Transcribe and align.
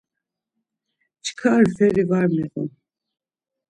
Çkar 1.25 1.63
feri 1.75 2.03
var 2.09 2.25
miğun. 2.35 2.69